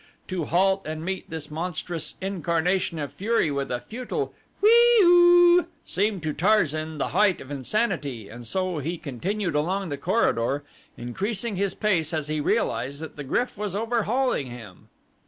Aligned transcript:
To 0.29 0.45
halt 0.45 0.87
and 0.87 1.05
meet 1.05 1.29
this 1.29 1.51
monstrous 1.51 2.15
incarnation 2.21 2.97
of 2.97 3.13
fury 3.13 3.51
with 3.51 3.69
a 3.69 3.81
futile 3.81 4.33
whee 4.59 4.97
oo! 5.03 5.67
seemed 5.85 6.23
to 6.23 6.33
Tarzan 6.33 6.97
the 6.97 7.09
height 7.09 7.39
of 7.39 7.51
insanity 7.51 8.27
and 8.27 8.43
so 8.47 8.79
he 8.79 8.97
continued 8.97 9.53
along 9.53 9.89
the 9.89 9.99
corridor, 9.99 10.63
increasing 10.97 11.55
his 11.55 11.75
pace 11.75 12.15
as 12.15 12.29
he 12.29 12.39
realized 12.41 12.99
that 12.99 13.15
the 13.15 13.23
GRYF 13.23 13.55
was 13.57 13.75
overhauling 13.75 14.47
him. 14.47 14.87